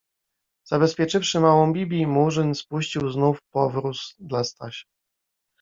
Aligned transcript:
Zabezpieczywszy 0.65 1.39
małą 1.39 1.73
Bibi, 1.73 2.07
Murzyn 2.07 2.55
spuścił 2.55 3.09
znów 3.09 3.39
powróz 3.53 4.15
dla 4.19 4.43
Stasia. 4.43 4.87